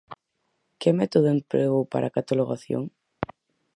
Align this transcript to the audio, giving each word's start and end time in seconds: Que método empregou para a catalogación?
Que 0.79 0.89
método 0.99 1.27
empregou 1.37 1.83
para 1.91 2.05
a 2.07 2.15
catalogación? 2.17 2.83